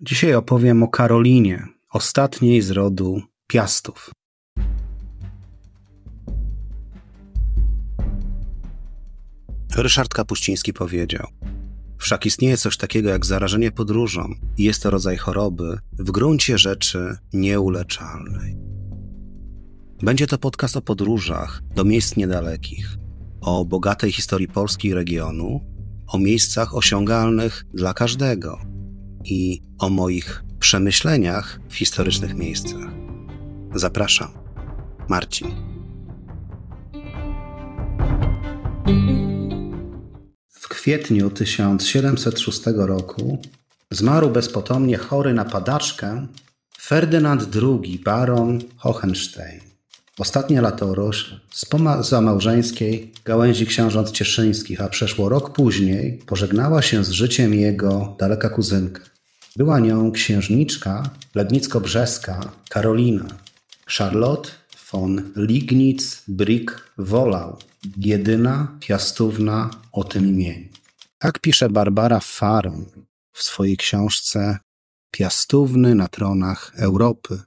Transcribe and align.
Dzisiaj 0.00 0.34
opowiem 0.34 0.82
o 0.82 0.88
Karolinie, 0.88 1.66
ostatniej 1.92 2.62
z 2.62 2.70
rodu 2.70 3.22
Piastów. 3.46 4.10
Ryszard 9.76 10.14
Kapuściński 10.14 10.72
powiedział: 10.72 11.26
Wszak 11.98 12.26
istnieje 12.26 12.56
coś 12.56 12.76
takiego 12.76 13.08
jak 13.08 13.26
zarażenie 13.26 13.70
podróżą 13.70 14.34
i 14.58 14.64
jest 14.64 14.82
to 14.82 14.90
rodzaj 14.90 15.16
choroby 15.16 15.78
w 15.92 16.10
gruncie 16.10 16.58
rzeczy 16.58 17.16
nieuleczalnej. 17.32 18.56
Będzie 20.02 20.26
to 20.26 20.38
podcast 20.38 20.76
o 20.76 20.82
podróżach 20.82 21.62
do 21.74 21.84
miejsc 21.84 22.16
niedalekich, 22.16 22.96
o 23.40 23.64
bogatej 23.64 24.12
historii 24.12 24.48
Polski 24.48 24.88
i 24.88 24.94
regionu, 24.94 25.60
o 26.06 26.18
miejscach 26.18 26.74
osiągalnych 26.74 27.64
dla 27.74 27.94
każdego 27.94 28.75
i 29.30 29.62
o 29.78 29.88
moich 29.88 30.44
przemyśleniach 30.58 31.60
w 31.68 31.74
historycznych 31.74 32.34
miejscach. 32.34 32.90
Zapraszam, 33.74 34.28
Marcin. 35.08 35.48
W 40.50 40.68
kwietniu 40.68 41.30
1706 41.30 42.60
roku 42.76 43.38
zmarł 43.90 44.30
bezpotomnie 44.30 44.96
chory 44.96 45.34
na 45.34 45.44
padaczkę 45.44 46.26
Ferdynand 46.78 47.48
II, 47.62 47.98
baron 48.04 48.58
Hohenstein. 48.76 49.60
Ostatnia 50.18 50.60
latorość 50.60 51.34
z 51.52 52.12
małżeńskiej 52.12 53.12
gałęzi 53.24 53.66
książąt 53.66 54.10
cieszyńskich, 54.10 54.80
a 54.80 54.88
przeszło 54.88 55.28
rok 55.28 55.52
później 55.52 56.18
pożegnała 56.26 56.82
się 56.82 57.04
z 57.04 57.10
życiem 57.10 57.54
jego 57.54 58.16
daleka 58.18 58.48
kuzynka. 58.48 59.15
Była 59.56 59.80
nią 59.80 60.12
księżniczka 60.12 61.10
lednicko-brzeska 61.34 62.40
Karolina, 62.68 63.26
Charlotte 63.86 64.50
von 64.92 65.32
Lignitz-Brick-Wolau, 65.36 67.56
jedyna 67.96 68.76
piastówna 68.80 69.70
o 69.92 70.04
tym 70.04 70.28
imieniu. 70.28 70.68
Tak 71.18 71.38
pisze 71.38 71.70
Barbara 71.70 72.20
Faron 72.20 72.84
w 73.32 73.42
swojej 73.42 73.76
książce 73.76 74.58
Piastówny 75.10 75.94
na 75.94 76.08
tronach 76.08 76.72
Europy. 76.76 77.40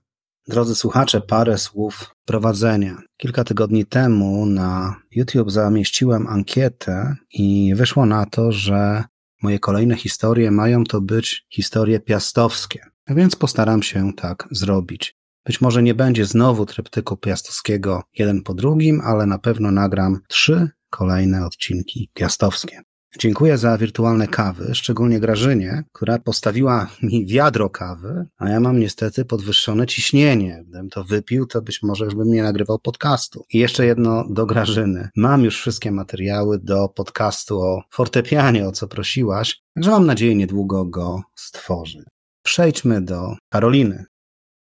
Drodzy 0.47 0.75
słuchacze, 0.75 1.21
parę 1.21 1.57
słów 1.57 2.15
prowadzenia. 2.25 2.97
Kilka 3.17 3.43
tygodni 3.43 3.85
temu 3.85 4.45
na 4.45 4.95
YouTube 5.11 5.51
zamieściłem 5.51 6.27
ankietę 6.27 7.15
i 7.33 7.75
wyszło 7.75 8.05
na 8.05 8.25
to, 8.25 8.51
że 8.51 9.03
moje 9.43 9.59
kolejne 9.59 9.95
historie 9.95 10.51
mają 10.51 10.83
to 10.83 11.01
być 11.01 11.45
historie 11.49 11.99
piastowskie. 11.99 12.85
Więc 13.07 13.35
postaram 13.35 13.83
się 13.83 14.13
tak 14.13 14.47
zrobić. 14.51 15.15
Być 15.45 15.61
może 15.61 15.83
nie 15.83 15.95
będzie 15.95 16.25
znowu 16.25 16.65
tryptyku 16.65 17.17
piastowskiego 17.17 18.03
jeden 18.17 18.43
po 18.43 18.53
drugim, 18.53 19.01
ale 19.01 19.25
na 19.25 19.39
pewno 19.39 19.71
nagram 19.71 20.19
trzy 20.27 20.69
kolejne 20.89 21.45
odcinki 21.45 22.09
piastowskie. 22.13 22.81
Dziękuję 23.17 23.57
za 23.57 23.77
wirtualne 23.77 24.27
kawy, 24.27 24.75
szczególnie 24.75 25.19
Grażynie, 25.19 25.83
która 25.91 26.19
postawiła 26.19 26.89
mi 27.03 27.25
wiadro 27.25 27.69
kawy, 27.69 28.25
a 28.37 28.49
ja 28.49 28.59
mam 28.59 28.79
niestety 28.79 29.25
podwyższone 29.25 29.87
ciśnienie. 29.87 30.63
Gdybym 30.67 30.89
to 30.89 31.03
wypił, 31.03 31.45
to 31.45 31.61
być 31.61 31.83
może 31.83 32.05
już 32.05 32.15
bym 32.15 32.27
nie 32.27 32.43
nagrywał 32.43 32.79
podcastu. 32.79 33.45
I 33.53 33.59
jeszcze 33.59 33.85
jedno 33.85 34.25
do 34.29 34.45
Grażyny. 34.45 35.09
Mam 35.15 35.43
już 35.43 35.57
wszystkie 35.57 35.91
materiały 35.91 36.59
do 36.59 36.89
podcastu 36.89 37.61
o 37.61 37.83
fortepianie, 37.91 38.67
o 38.67 38.71
co 38.71 38.87
prosiłaś, 38.87 39.61
także 39.75 39.91
mam 39.91 40.05
nadzieję 40.05 40.35
niedługo 40.35 40.85
go 40.85 41.21
stworzy. 41.35 42.03
Przejdźmy 42.43 43.01
do 43.01 43.35
Karoliny. 43.49 44.05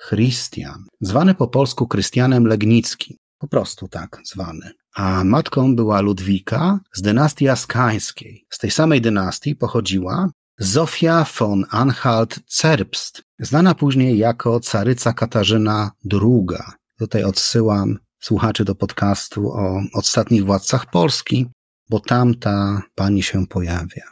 Christian, 0.09 0.85
zwany 1.01 1.35
po 1.35 1.49
polsku 1.49 1.87
Krystianem 1.87 2.47
Legnickim, 2.47 3.17
po 3.39 3.49
prostu 3.49 3.89
tak 3.89 4.21
zwany. 4.25 4.71
A 4.95 5.25
matką 5.25 5.77
była 5.77 6.01
Ludwika 6.01 6.81
z 6.95 7.03
dynastii 7.03 7.49
askańskiej. 7.49 8.47
Z 8.51 8.59
tej 8.59 8.71
samej 8.71 9.01
dynastii 9.01 9.57
pochodziła 9.57 10.29
Zofia 10.61 11.25
von 11.39 11.65
Anhalt-Zerbst, 11.71 13.23
znana 13.39 13.75
później 13.75 14.19
jako 14.19 14.61
caryca 14.61 15.13
Katarzyna 15.13 15.91
II. 16.13 16.59
Tutaj 16.99 17.25
odsyłam 17.25 17.99
słuchaczy 18.21 18.65
do 18.65 18.75
podcastu 18.75 19.53
o 19.53 19.83
ostatnich 19.95 20.45
władcach 20.45 20.91
Polski, 20.91 21.47
bo 21.91 22.01
tam 22.01 22.35
ta 22.35 22.83
pani 22.95 23.23
się 23.23 23.47
pojawia. 23.47 24.03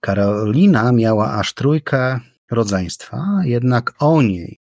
Karolina 0.00 0.92
miała 0.92 1.32
aż 1.32 1.54
trójkę 1.54 2.20
rodzeństwa, 2.50 3.26
jednak 3.44 3.94
o 3.98 4.22
niej 4.22 4.58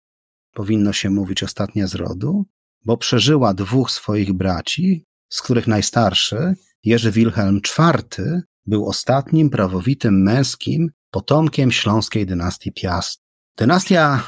powinno 0.54 0.92
się 0.92 1.10
mówić 1.10 1.42
ostatnia 1.42 1.86
z 1.86 1.94
rodu, 1.94 2.44
bo 2.84 2.96
przeżyła 2.96 3.54
dwóch 3.54 3.90
swoich 3.90 4.32
braci, 4.32 5.04
z 5.28 5.42
których 5.42 5.66
najstarszy, 5.66 6.54
Jerzy 6.84 7.12
Wilhelm 7.12 7.60
IV, 7.78 8.42
był 8.66 8.88
ostatnim 8.88 9.50
prawowitym 9.50 10.22
męskim 10.22 10.90
potomkiem 11.10 11.72
śląskiej 11.72 12.26
dynastii 12.26 12.72
Piast. 12.72 13.20
Dynastia 13.56 14.22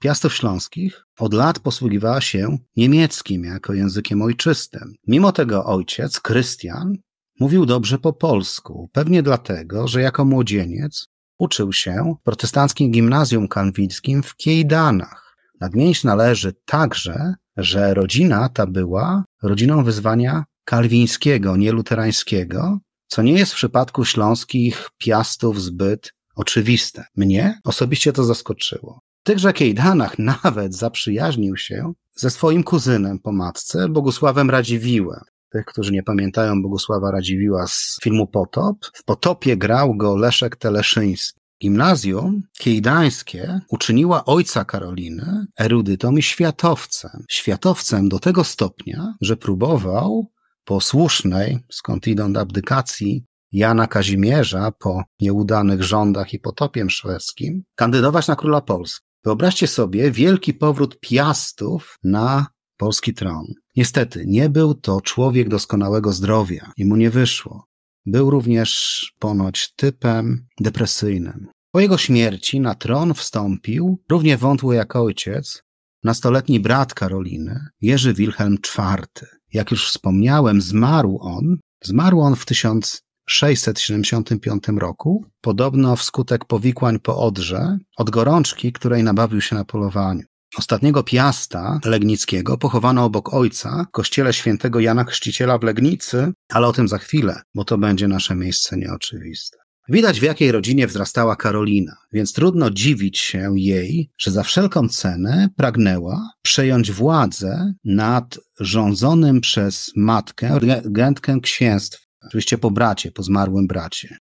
Piastów 0.00 0.34
Śląskich 0.34 1.06
od 1.18 1.34
lat 1.34 1.58
posługiwała 1.58 2.20
się 2.20 2.58
niemieckim 2.76 3.44
jako 3.44 3.72
językiem 3.72 4.22
ojczystym. 4.22 4.94
Mimo 5.06 5.32
tego 5.32 5.64
ojciec, 5.64 6.20
Krystian, 6.20 6.92
mówił 7.40 7.66
dobrze 7.66 7.98
po 7.98 8.12
polsku, 8.12 8.90
pewnie 8.92 9.22
dlatego, 9.22 9.88
że 9.88 10.00
jako 10.00 10.24
młodzieniec 10.24 11.06
uczył 11.38 11.72
się 11.72 12.14
w 12.20 12.22
protestanckim 12.22 12.90
gimnazjum 12.90 13.48
kalwińskim 13.48 14.22
w 14.22 14.36
Kiejdanach. 14.36 15.36
Nadmienić 15.60 16.04
należy 16.04 16.52
także, 16.64 17.34
że 17.56 17.94
rodzina 17.94 18.48
ta 18.48 18.66
była 18.66 19.24
rodziną 19.42 19.84
wyzwania 19.84 20.44
kalwińskiego, 20.64 21.56
nie 21.56 21.72
luterańskiego, 21.72 22.78
co 23.06 23.22
nie 23.22 23.32
jest 23.32 23.52
w 23.52 23.56
przypadku 23.56 24.04
śląskich 24.04 24.90
piastów 24.98 25.62
zbyt 25.62 26.12
oczywiste. 26.36 27.04
Mnie 27.16 27.60
osobiście 27.64 28.12
to 28.12 28.24
zaskoczyło. 28.24 29.00
Tychże 29.22 29.52
Kejdanach 29.52 30.18
nawet 30.34 30.74
zaprzyjaźnił 30.74 31.56
się 31.56 31.92
ze 32.14 32.30
swoim 32.30 32.64
kuzynem 32.64 33.18
po 33.18 33.32
matce, 33.32 33.88
Bogusławem 33.88 34.50
Radziwiłem. 34.50 35.20
Tych, 35.52 35.64
którzy 35.64 35.92
nie 35.92 36.02
pamiętają 36.02 36.62
Bogusława 36.62 37.10
Radziwiła 37.10 37.66
z 37.66 37.98
filmu 38.02 38.26
Potop, 38.26 38.76
w 38.94 39.04
Potopie 39.04 39.56
grał 39.56 39.94
go 39.96 40.16
Leszek 40.16 40.56
Teleszyński. 40.56 41.40
Gimnazjum 41.62 42.42
kiejdańskie 42.58 43.60
uczyniła 43.68 44.24
ojca 44.24 44.64
Karoliny 44.64 45.46
erudytą 45.60 46.16
i 46.16 46.22
światowcem. 46.22 47.24
Światowcem 47.30 48.08
do 48.08 48.18
tego 48.18 48.44
stopnia, 48.44 49.14
że 49.20 49.36
próbował 49.36 50.26
po 50.64 50.80
słusznej, 50.80 51.58
skądinąd 51.70 52.36
abdykacji 52.36 53.24
Jana 53.52 53.86
Kazimierza 53.86 54.72
po 54.78 55.02
nieudanych 55.20 55.82
rządach 55.82 56.34
i 56.34 56.38
potopie 56.38 56.90
szwedzkim 56.90 57.62
kandydować 57.74 58.28
na 58.28 58.36
króla 58.36 58.60
Polski. 58.60 59.06
Wyobraźcie 59.24 59.66
sobie 59.66 60.10
wielki 60.10 60.54
powrót 60.54 61.00
Piastów 61.00 61.98
na 62.04 62.46
polski 62.76 63.14
tron. 63.14 63.46
Niestety, 63.76 64.24
nie 64.26 64.48
był 64.48 64.74
to 64.74 65.00
człowiek 65.00 65.48
doskonałego 65.48 66.12
zdrowia 66.12 66.72
i 66.76 66.84
mu 66.84 66.96
nie 66.96 67.10
wyszło. 67.10 67.66
Był 68.06 68.30
również 68.30 69.12
ponoć 69.18 69.72
typem 69.76 70.46
depresyjnym. 70.60 71.48
Po 71.70 71.80
jego 71.80 71.98
śmierci 71.98 72.60
na 72.60 72.74
tron 72.74 73.14
wstąpił, 73.14 74.02
równie 74.10 74.36
wątły 74.36 74.74
jak 74.74 74.96
ojciec, 74.96 75.62
nastoletni 76.04 76.60
brat 76.60 76.94
Karoliny, 76.94 77.60
Jerzy 77.80 78.14
Wilhelm 78.14 78.54
IV. 78.54 79.06
Jak 79.54 79.70
już 79.70 79.88
wspomniałem, 79.88 80.60
zmarł 80.60 81.18
on, 81.20 81.56
zmarł 81.84 82.20
on 82.20 82.36
w 82.36 82.44
1000 82.46 83.04
1675 83.26 84.64
roku, 84.78 85.24
podobno 85.40 85.96
wskutek 85.96 86.44
powikłań 86.44 86.98
po 86.98 87.18
Odrze, 87.18 87.78
od 87.96 88.10
gorączki, 88.10 88.72
której 88.72 89.02
nabawił 89.02 89.40
się 89.40 89.56
na 89.56 89.64
polowaniu. 89.64 90.22
Ostatniego 90.58 91.02
Piasta 91.02 91.80
Legnickiego 91.84 92.58
pochowano 92.58 93.04
obok 93.04 93.34
ojca 93.34 93.84
w 93.88 93.90
kościele 93.90 94.32
świętego 94.32 94.80
Jana 94.80 95.04
Chrzciciela 95.04 95.58
w 95.58 95.62
Legnicy, 95.62 96.32
ale 96.52 96.66
o 96.66 96.72
tym 96.72 96.88
za 96.88 96.98
chwilę, 96.98 97.42
bo 97.54 97.64
to 97.64 97.78
będzie 97.78 98.08
nasze 98.08 98.34
miejsce 98.34 98.76
nieoczywiste. 98.76 99.63
Widać 99.88 100.20
w 100.20 100.22
jakiej 100.22 100.52
rodzinie 100.52 100.86
wzrastała 100.86 101.36
Karolina, 101.36 101.96
więc 102.12 102.32
trudno 102.32 102.70
dziwić 102.70 103.18
się 103.18 103.52
jej, 103.56 104.10
że 104.18 104.30
za 104.30 104.42
wszelką 104.42 104.88
cenę 104.88 105.48
pragnęła 105.56 106.30
przejąć 106.42 106.92
władzę 106.92 107.74
nad 107.84 108.38
rządzonym 108.60 109.40
przez 109.40 109.92
matkę 109.96 110.58
regentkę 110.58 111.40
księstw, 111.42 112.06
oczywiście 112.26 112.58
po 112.58 112.70
bracie, 112.70 113.12
po 113.12 113.22
zmarłym 113.22 113.66
bracie. 113.66 114.16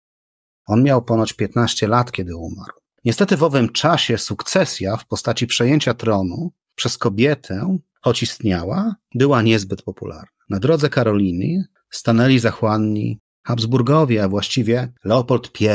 On 0.65 0.83
miał 0.83 1.01
ponoć 1.01 1.33
15 1.33 1.87
lat, 1.87 2.11
kiedy 2.11 2.35
umarł. 2.35 2.73
Niestety 3.05 3.37
w 3.37 3.43
owym 3.43 3.69
czasie 3.69 4.17
sukcesja 4.17 4.97
w 4.97 5.07
postaci 5.07 5.47
przejęcia 5.47 5.93
tronu 5.93 6.51
przez 6.75 6.97
kobietę, 6.97 7.77
choć 8.01 8.23
istniała, 8.23 8.95
była 9.15 9.41
niezbyt 9.41 9.81
popularna. 9.81 10.27
Na 10.49 10.59
drodze 10.59 10.89
Karoliny 10.89 11.65
stanęli 11.89 12.39
zachłanni 12.39 13.19
Habsburgowie, 13.43 14.23
a 14.23 14.29
właściwie 14.29 14.93
Leopold 15.03 15.61
I. 15.61 15.67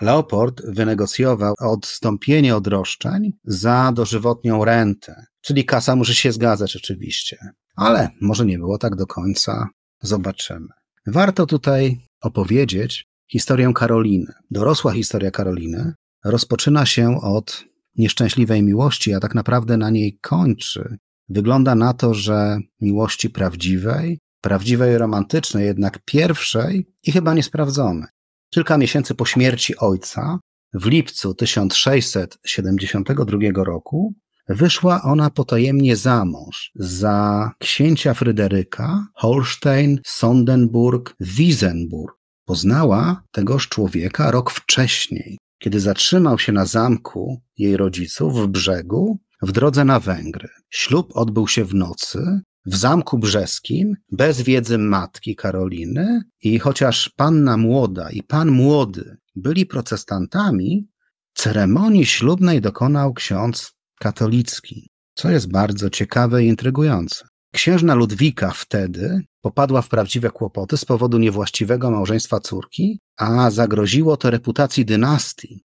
Leopold 0.00 0.62
wynegocjował 0.68 1.54
odstąpienie 1.60 2.56
od 2.56 2.66
roszczeń 2.66 3.32
za 3.44 3.92
dożywotnią 3.92 4.64
rentę, 4.64 5.26
czyli 5.40 5.64
kasa 5.64 5.96
musi 5.96 6.14
się 6.14 6.32
zgadzać 6.32 6.76
oczywiście. 6.76 7.36
Ale 7.76 8.10
może 8.20 8.46
nie 8.46 8.58
było 8.58 8.78
tak 8.78 8.96
do 8.96 9.06
końca. 9.06 9.68
Zobaczymy. 10.02 10.68
Warto 11.06 11.46
tutaj 11.46 12.00
opowiedzieć 12.22 13.04
historię 13.30 13.72
Karoliny. 13.74 14.32
Dorosła 14.50 14.92
historia 14.92 15.30
Karoliny 15.30 15.92
rozpoczyna 16.24 16.86
się 16.86 17.20
od 17.20 17.64
nieszczęśliwej 17.96 18.62
miłości, 18.62 19.14
a 19.14 19.20
tak 19.20 19.34
naprawdę 19.34 19.76
na 19.76 19.90
niej 19.90 20.18
kończy. 20.20 20.96
Wygląda 21.28 21.74
na 21.74 21.94
to, 21.94 22.14
że 22.14 22.58
miłości 22.80 23.30
prawdziwej, 23.30 24.18
prawdziwej 24.42 24.98
romantycznej, 24.98 25.66
jednak 25.66 25.98
pierwszej 26.04 26.86
i 27.02 27.12
chyba 27.12 27.34
niesprawdzonej. 27.34 28.08
Kilka 28.54 28.78
miesięcy 28.78 29.14
po 29.14 29.24
śmierci 29.24 29.76
ojca, 29.76 30.38
w 30.74 30.86
lipcu 30.86 31.34
1672 31.34 33.64
roku, 33.64 34.14
wyszła 34.48 35.02
ona 35.02 35.30
potajemnie 35.30 35.96
za 35.96 36.24
mąż 36.24 36.70
za 36.74 37.50
księcia 37.58 38.14
Fryderyka 38.14 39.06
Holstein, 39.14 40.00
Sondenburg, 40.06 41.14
Wiesenburg. 41.20 42.16
Poznała 42.44 43.22
tegoż 43.30 43.68
człowieka 43.68 44.30
rok 44.30 44.50
wcześniej, 44.50 45.38
kiedy 45.58 45.80
zatrzymał 45.80 46.38
się 46.38 46.52
na 46.52 46.66
zamku 46.66 47.40
jej 47.58 47.76
rodziców 47.76 48.42
w 48.42 48.46
brzegu 48.46 49.18
w 49.42 49.52
drodze 49.52 49.84
na 49.84 50.00
Węgry. 50.00 50.48
Ślub 50.70 51.10
odbył 51.14 51.48
się 51.48 51.64
w 51.64 51.74
nocy 51.74 52.40
w 52.66 52.76
Zamku 52.76 53.18
Brzeskim, 53.18 53.96
bez 54.12 54.42
wiedzy 54.42 54.78
matki 54.78 55.36
Karoliny 55.36 56.22
i 56.42 56.58
chociaż 56.58 57.08
panna 57.16 57.56
młoda 57.56 58.10
i 58.10 58.22
pan 58.22 58.50
młody 58.50 59.16
byli 59.36 59.66
protestantami, 59.66 60.88
ceremonii 61.34 62.06
ślubnej 62.06 62.60
dokonał 62.60 63.14
ksiądz 63.14 63.72
katolicki, 63.98 64.90
co 65.14 65.30
jest 65.30 65.50
bardzo 65.50 65.90
ciekawe 65.90 66.44
i 66.44 66.48
intrygujące. 66.48 67.24
Księżna 67.54 67.94
Ludwika 67.94 68.50
wtedy 68.50 69.20
popadła 69.40 69.82
w 69.82 69.88
prawdziwe 69.88 70.30
kłopoty 70.30 70.76
z 70.76 70.84
powodu 70.84 71.18
niewłaściwego 71.18 71.90
małżeństwa 71.90 72.40
córki, 72.40 73.00
a 73.18 73.50
zagroziło 73.50 74.16
to 74.16 74.30
reputacji 74.30 74.84
dynastii. 74.84 75.64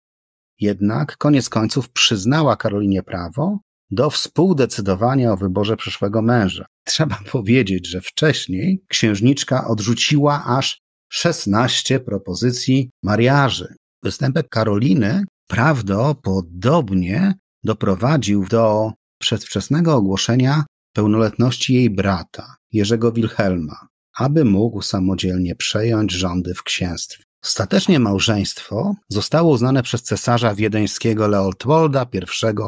Jednak 0.60 1.16
koniec 1.16 1.48
końców 1.48 1.90
przyznała 1.90 2.56
Karolinie 2.56 3.02
prawo 3.02 3.58
do 3.90 4.10
współdecydowania 4.10 5.32
o 5.32 5.36
wyborze 5.36 5.76
przyszłego 5.76 6.22
męża. 6.22 6.66
Trzeba 6.84 7.18
powiedzieć, 7.32 7.88
że 7.88 8.00
wcześniej 8.00 8.84
księżniczka 8.88 9.68
odrzuciła 9.68 10.44
aż 10.44 10.80
16 11.12 12.00
propozycji 12.00 12.90
mariaży. 13.02 13.74
Występek 14.02 14.48
Karoliny 14.48 15.24
prawdopodobnie 15.48 17.34
doprowadził 17.64 18.46
do 18.46 18.92
przedwczesnego 19.18 19.94
ogłoszenia 19.94 20.64
pełnoletności 20.92 21.74
jej 21.74 21.90
brata, 21.90 22.56
Jerzego 22.72 23.12
Wilhelma, 23.12 23.86
aby 24.18 24.44
mógł 24.44 24.82
samodzielnie 24.82 25.54
przejąć 25.54 26.12
rządy 26.12 26.54
w 26.54 26.62
księstwie. 26.62 27.24
Ostatecznie 27.44 27.98
małżeństwo 28.00 28.94
zostało 29.08 29.50
uznane 29.50 29.82
przez 29.82 30.02
cesarza 30.02 30.54
wiedeńskiego 30.54 31.28
Leopolda 31.28 32.06
I 32.12 32.20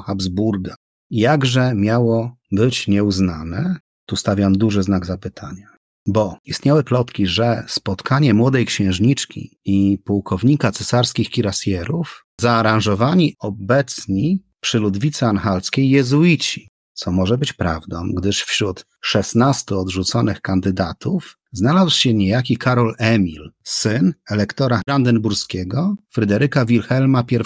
Habsburga. 0.07 0.75
Jakże 1.11 1.75
miało 1.75 2.37
być 2.53 2.89
nieuznane? 2.89 3.77
Tu 4.07 4.17
stawiam 4.17 4.53
duży 4.53 4.83
znak 4.83 5.07
zapytania. 5.07 5.67
Bo 6.07 6.39
istniały 6.45 6.85
plotki, 6.85 7.27
że 7.27 7.65
spotkanie 7.69 8.35
młodej 8.35 8.67
księżniczki 8.67 9.59
i 9.65 9.99
pułkownika 10.05 10.73
cesarskich 10.73 11.31
kirasjerów 11.31 12.27
zaaranżowani 12.41 13.37
obecni 13.39 14.45
przy 14.61 14.79
Ludwice 14.79 15.27
Anhalskiej 15.27 15.91
jezuici, 15.91 16.69
co 16.95 17.13
może 17.13 17.39
być 17.39 17.53
prawdą, 17.53 18.13
gdyż 18.17 18.43
wśród 18.43 18.87
16 19.01 19.77
odrzuconych 19.77 20.41
kandydatów 20.41 21.39
znalazł 21.53 21.91
się 21.91 22.15
niejaki 22.15 22.57
Karol 22.57 22.95
Emil, 22.99 23.51
syn 23.65 24.15
elektora 24.31 24.81
brandenburskiego 24.87 25.95
Fryderyka 26.11 26.65
Wilhelma 26.65 27.25
I 27.31 27.39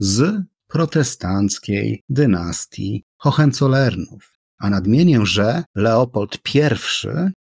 z 0.00 0.42
protestanckiej 0.66 2.02
dynastii 2.08 3.04
Hohenzollernów. 3.16 4.33
A 4.58 4.70
nadmienię, 4.70 5.26
że 5.26 5.64
Leopold 5.74 6.38
I 6.54 6.60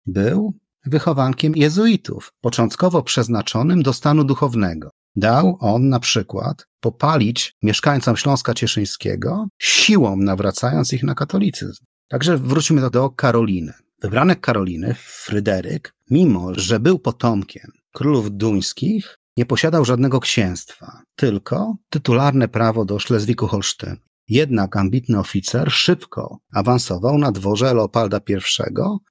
był 0.06 0.54
wychowankiem 0.86 1.56
jezuitów, 1.56 2.32
początkowo 2.40 3.02
przeznaczonym 3.02 3.82
do 3.82 3.92
stanu 3.92 4.24
duchownego. 4.24 4.90
Dał 5.16 5.56
on 5.60 5.88
na 5.88 6.00
przykład 6.00 6.66
popalić 6.80 7.54
mieszkańcom 7.62 8.16
Śląska 8.16 8.54
Cieszyńskiego, 8.54 9.48
siłą 9.58 10.16
nawracając 10.16 10.92
ich 10.92 11.02
na 11.02 11.14
katolicyzm. 11.14 11.84
Także 12.08 12.38
wróćmy 12.38 12.80
do, 12.80 12.90
do 12.90 13.10
Karoliny. 13.10 13.72
Wybranek 14.02 14.40
Karoliny, 14.40 14.94
Fryderyk, 14.98 15.94
mimo 16.10 16.54
że 16.54 16.80
był 16.80 16.98
potomkiem 16.98 17.72
królów 17.92 18.36
duńskich, 18.36 19.18
nie 19.36 19.46
posiadał 19.46 19.84
żadnego 19.84 20.20
księstwa, 20.20 21.02
tylko 21.16 21.76
tytularne 21.90 22.48
prawo 22.48 22.84
do 22.84 22.96
Szlezwiku-Holsztynu. 22.96 23.96
Jednak 24.30 24.76
ambitny 24.76 25.18
oficer 25.18 25.72
szybko 25.72 26.38
awansował 26.52 27.18
na 27.18 27.32
dworze 27.32 27.74
Leopolda 27.74 28.20
I, 28.28 28.36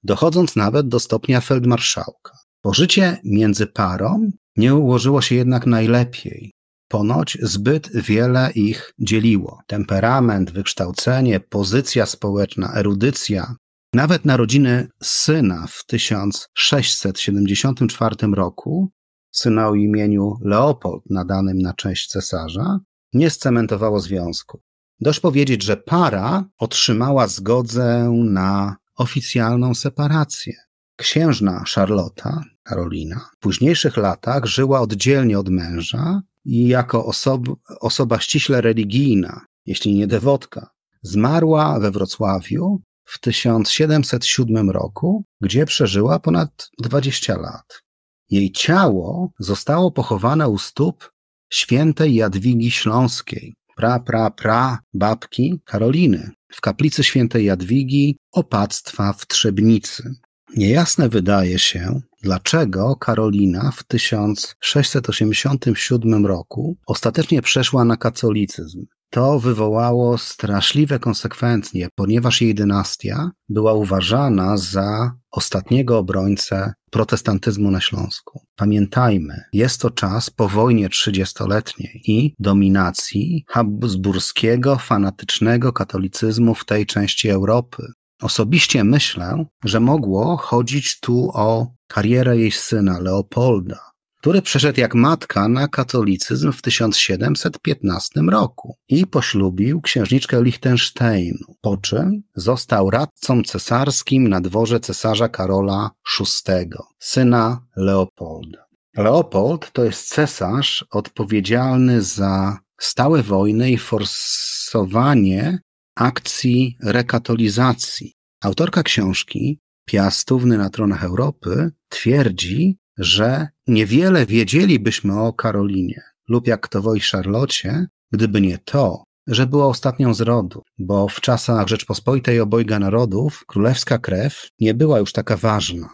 dochodząc 0.03 0.55
nawet 0.55 0.88
do 0.88 0.99
stopnia 0.99 1.41
feldmarszałka. 1.41 2.38
Pożycie 2.61 3.17
między 3.23 3.67
parą 3.67 4.31
nie 4.57 4.75
ułożyło 4.75 5.21
się 5.21 5.35
jednak 5.35 5.65
najlepiej. 5.65 6.51
Ponoć 6.88 7.38
zbyt 7.41 8.01
wiele 8.01 8.51
ich 8.55 8.93
dzieliło. 8.99 9.59
Temperament, 9.67 10.51
wykształcenie, 10.51 11.39
pozycja 11.39 12.05
społeczna, 12.05 12.73
erudycja. 12.75 13.55
Nawet 13.93 14.25
narodziny 14.25 14.88
syna 15.03 15.65
w 15.67 15.85
1674 15.85 18.15
roku, 18.33 18.91
syna 19.31 19.69
o 19.69 19.75
imieniu 19.75 20.33
Leopold, 20.41 21.03
nadanym 21.09 21.57
na 21.57 21.73
cześć 21.73 22.07
cesarza, 22.07 22.79
nie 23.13 23.29
scementowało 23.29 23.99
związku. 23.99 24.61
Dość 25.01 25.19
powiedzieć, 25.19 25.63
że 25.63 25.77
para 25.77 26.45
otrzymała 26.57 27.27
zgodę 27.27 28.13
na 28.25 28.75
oficjalną 28.95 29.75
separację. 29.75 30.53
Księżna 30.95 31.63
Charlotta, 31.75 32.43
Karolina, 32.63 33.29
w 33.35 33.39
późniejszych 33.39 33.97
latach 33.97 34.45
żyła 34.45 34.81
oddzielnie 34.81 35.39
od 35.39 35.49
męża 35.49 36.21
i 36.45 36.67
jako 36.67 37.05
osob 37.05 37.41
osoba 37.79 38.19
ściśle 38.19 38.61
religijna, 38.61 39.45
jeśli 39.65 39.93
nie 39.93 40.07
dewotka, 40.07 40.69
zmarła 41.01 41.79
we 41.79 41.91
Wrocławiu 41.91 42.81
w 43.05 43.19
1707 43.19 44.69
roku, 44.69 45.25
gdzie 45.41 45.65
przeżyła 45.65 46.19
ponad 46.19 46.69
20 46.79 47.37
lat. 47.37 47.83
Jej 48.29 48.51
ciało 48.51 49.31
zostało 49.39 49.91
pochowane 49.91 50.49
u 50.49 50.57
stóp 50.57 51.11
świętej 51.49 52.15
Jadwigi 52.15 52.71
Śląskiej, 52.71 53.55
pra, 53.79 54.00
pra, 54.00 54.29
pra 54.29 54.79
babki 54.93 55.62
Karoliny, 55.65 56.31
w 56.51 56.62
kaplicy 56.62 57.03
świętej 57.03 57.45
Jadwigi 57.45 58.17
opactwa 58.31 59.13
w 59.13 59.27
Trzebnicy. 59.27 60.15
Niejasne 60.57 61.09
wydaje 61.09 61.59
się, 61.59 62.01
dlaczego 62.24 62.95
Karolina 62.95 63.71
w 63.71 63.83
1687 63.83 66.25
roku 66.25 66.77
ostatecznie 66.88 67.41
przeszła 67.41 67.86
na 67.86 67.98
katolicyzm. 67.98 68.86
To 69.09 69.39
wywołało 69.39 70.17
straszliwe 70.17 70.99
konsekwencje, 70.99 71.87
ponieważ 71.95 72.41
jej 72.41 72.55
dynastia 72.55 73.31
była 73.49 73.73
uważana 73.73 74.57
za 74.57 75.11
ostatniego 75.31 75.97
obrońcę 75.97 76.73
protestantyzmu 76.91 77.71
na 77.71 77.81
Śląsku. 77.81 78.41
Pamiętajmy, 78.55 79.43
jest 79.53 79.81
to 79.81 79.89
czas 79.89 80.29
po 80.29 80.49
wojnie 80.49 80.89
trzydziestoletniej 80.89 82.01
i 82.07 82.35
dominacji 82.39 83.45
habsburskiego, 83.47 84.75
fanatycznego 84.75 85.73
katolicyzmu 85.73 86.55
w 86.55 86.65
tej 86.65 86.85
części 86.85 87.29
Europy. 87.29 87.83
Osobiście 88.21 88.83
myślę, 88.83 89.45
że 89.63 89.79
mogło 89.79 90.37
chodzić 90.37 90.99
tu 90.99 91.31
o 91.33 91.67
karierę 91.87 92.37
jej 92.37 92.51
syna 92.51 92.99
Leopolda, 92.99 93.88
który 94.19 94.41
przeszedł 94.41 94.79
jak 94.79 94.95
matka 94.95 95.47
na 95.47 95.67
katolicyzm 95.67 96.51
w 96.51 96.61
1715 96.61 98.21
roku 98.29 98.75
i 98.89 99.07
poślubił 99.07 99.81
księżniczkę 99.81 100.43
Liechtensteinu, 100.43 101.55
po 101.61 101.77
czym 101.77 102.23
został 102.35 102.89
radcą 102.89 103.43
cesarskim 103.43 104.27
na 104.27 104.41
dworze 104.41 104.79
cesarza 104.79 105.29
Karola 105.29 105.91
VI, 106.19 106.69
syna 106.99 107.65
Leopolda. 107.75 108.65
Leopold 108.97 109.71
to 109.71 109.83
jest 109.83 110.09
cesarz 110.09 110.85
odpowiedzialny 110.91 112.01
za 112.01 112.59
stałe 112.79 113.23
wojny 113.23 113.71
i 113.71 113.77
forsowanie 113.77 115.59
akcji 115.95 116.77
rekatolizacji. 116.83 118.13
Autorka 118.43 118.83
książki 118.83 119.59
Piastówny 119.85 120.57
na 120.57 120.69
tronach 120.69 121.03
Europy 121.03 121.71
twierdzi, 121.89 122.77
że 122.99 123.47
niewiele 123.67 124.25
wiedzielibyśmy 124.25 125.21
o 125.21 125.33
Karolinie 125.33 126.01
lub 126.27 126.47
jak 126.47 126.67
to 126.67 126.81
woi 126.81 126.99
Charlocie, 126.99 127.87
gdyby 128.11 128.41
nie 128.41 128.57
to, 128.57 129.03
że 129.27 129.47
była 129.47 129.65
ostatnią 129.65 130.13
z 130.13 130.21
rodu, 130.21 130.63
bo 130.79 131.07
w 131.07 131.21
czasach 131.21 131.67
Rzeczpospolitej 131.67 132.39
obojga 132.39 132.79
narodów 132.79 133.43
królewska 133.47 133.97
krew 133.97 134.47
nie 134.59 134.73
była 134.73 134.99
już 134.99 135.13
taka 135.13 135.37
ważna. 135.37 135.89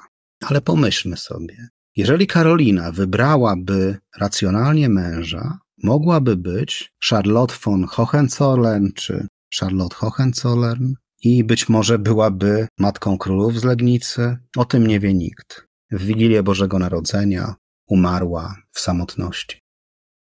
Ale 0.45 0.61
pomyślmy 0.61 1.17
sobie, 1.17 1.67
jeżeli 1.95 2.27
Karolina 2.27 2.91
wybrałaby 2.91 3.97
racjonalnie 4.17 4.89
męża, 4.89 5.59
mogłaby 5.83 6.35
być 6.35 6.93
Charlotte 7.09 7.55
von 7.65 7.85
Hohenzollern 7.85 8.87
czy 8.95 9.27
Charlotte 9.59 9.95
Hohenzollern 9.95 10.93
i 11.23 11.43
być 11.43 11.69
może 11.69 11.99
byłaby 11.99 12.67
matką 12.79 13.17
królów 13.17 13.59
z 13.59 13.63
Legnicy. 13.63 14.37
O 14.57 14.65
tym 14.65 14.87
nie 14.87 14.99
wie 14.99 15.13
nikt 15.13 15.65
w 15.95 16.01
Wigilię 16.01 16.43
Bożego 16.43 16.79
Narodzenia 16.79 17.55
umarła 17.87 18.55
w 18.71 18.79
samotności. 18.79 19.61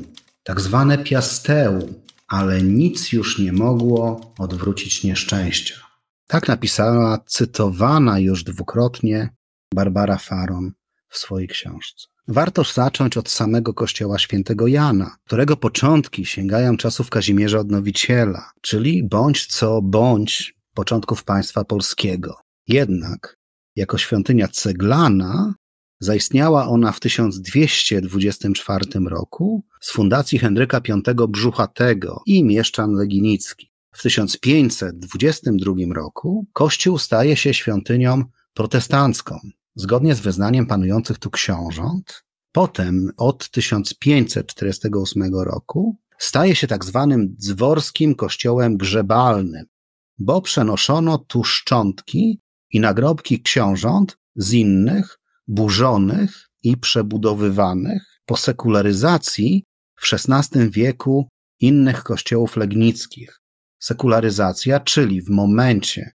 tak 0.43 0.61
zwane 0.61 0.99
piasteum, 0.99 1.95
ale 2.29 2.63
nic 2.63 3.13
już 3.13 3.39
nie 3.39 3.53
mogło 3.53 4.33
odwrócić 4.39 5.05
nieszczęścia. 5.05 5.75
Tak 6.27 6.49
napisała 6.49 7.19
cytowana 7.27 8.19
już 8.19 8.45
dwukrotnie 8.45 9.29
Barbara 9.75 10.17
Faron 10.17 10.73
w 11.09 11.19
swojej 11.19 11.49
książce. 11.49 12.09
Warto 12.29 12.65
zacząć 12.65 13.17
od 13.17 13.29
samego 13.29 13.75
kościoła 13.75 14.19
świętego 14.19 14.67
Jana, 14.67 15.17
którego 15.27 15.57
początki 15.57 16.27
sięgają 16.27 16.77
czasów 16.77 17.11
Kazimierza 17.11 17.59
Odnowiciela, 17.59 18.51
czyli 18.61 19.03
bądź 19.03 19.47
co 19.47 19.83
bądź 19.83 20.60
początków 20.75 21.25
państwa 21.25 21.65
polskiego. 21.65 22.37
Jednak 22.69 23.37
jako 23.77 23.99
świątynia 23.99 24.49
ceglana 24.49 25.55
zaistniała 26.01 26.69
ona 26.69 26.93
w 26.93 27.01
1224 27.01 28.85
roku 29.07 29.65
z 29.81 29.93
fundacji 29.93 30.39
Henryka 30.39 30.81
V 31.07 31.29
Brzuchatego 31.29 32.23
i 32.27 32.45
mieszczan 32.45 32.93
leginickich. 32.93 33.71
W 33.95 34.03
1522 34.03 35.75
roku 35.95 36.47
kościół 36.53 36.99
staje 36.99 37.37
się 37.37 37.55
świątynią 37.55 38.25
protestancką, 38.55 39.39
zgodnie 39.75 40.15
z 40.15 40.21
wyznaniem 40.21 40.67
panujących 40.67 41.19
tu 41.19 41.31
książąt. 41.31 42.25
Potem 42.53 43.11
od 43.17 43.51
1548 43.51 45.35
roku 45.35 45.97
staje 46.19 46.55
się 46.55 46.67
tak 46.67 46.85
zwanym 46.85 47.37
dworskim 47.39 48.15
kościołem 48.15 48.77
grzebalnym, 48.77 49.65
bo 50.21 50.41
przenoszono 50.41 51.19
tu 51.19 51.45
szczątki 51.45 52.41
i 52.71 52.81
nagrobki 52.81 53.43
książąt 53.43 54.17
z 54.37 54.53
innych, 54.53 55.19
burzonych 55.49 56.49
i 56.63 56.77
przebudowywanych 56.77 58.03
po 58.27 58.37
sekularyzacji 58.37 59.65
w 60.01 60.13
XVI 60.13 60.71
wieku 60.71 61.29
innych 61.61 62.03
kościołów 62.03 62.57
legnickich. 62.57 63.41
Sekularyzacja, 63.79 64.81
czyli 64.81 65.23
w 65.23 65.31
momencie, 65.31 66.13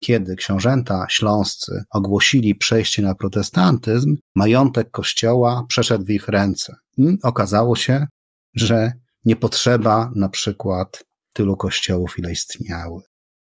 kiedy 0.00 0.36
książęta 0.36 1.06
śląscy 1.08 1.84
ogłosili 1.90 2.54
przejście 2.54 3.02
na 3.02 3.14
protestantyzm, 3.14 4.16
majątek 4.34 4.90
kościoła 4.90 5.64
przeszedł 5.68 6.04
w 6.04 6.10
ich 6.10 6.28
ręce. 6.28 6.76
I 6.96 7.18
okazało 7.22 7.76
się, 7.76 8.06
że 8.54 8.92
nie 9.24 9.36
potrzeba 9.36 10.10
na 10.14 10.28
przykład 10.28 11.04
tylu 11.32 11.56
kościołów, 11.56 12.18
ile 12.18 12.32
istniały. 12.32 13.07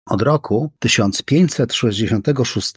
Od 0.09 0.21
roku 0.21 0.71
1566 0.79 2.73